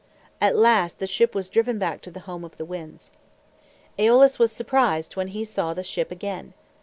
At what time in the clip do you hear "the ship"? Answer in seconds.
0.97-1.35, 5.75-6.09